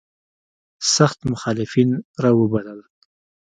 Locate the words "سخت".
0.95-1.19